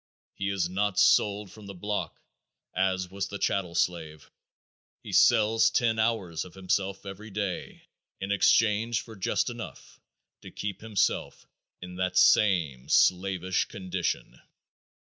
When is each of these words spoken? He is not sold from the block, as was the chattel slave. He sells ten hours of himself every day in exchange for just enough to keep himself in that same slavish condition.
He 0.33 0.49
is 0.49 0.67
not 0.67 0.97
sold 0.97 1.51
from 1.51 1.67
the 1.67 1.75
block, 1.75 2.19
as 2.75 3.11
was 3.11 3.27
the 3.27 3.37
chattel 3.37 3.75
slave. 3.75 4.31
He 5.03 5.11
sells 5.13 5.69
ten 5.69 5.99
hours 5.99 6.43
of 6.43 6.55
himself 6.55 7.05
every 7.05 7.29
day 7.29 7.83
in 8.19 8.31
exchange 8.31 9.01
for 9.01 9.15
just 9.15 9.51
enough 9.51 9.99
to 10.41 10.49
keep 10.49 10.81
himself 10.81 11.45
in 11.83 11.97
that 11.97 12.17
same 12.17 12.89
slavish 12.89 13.65
condition. 13.65 14.41